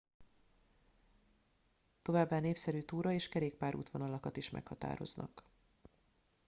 [2.01, 5.43] továbbá népszerű túra és kerékpár útvonalakat is meghatároznak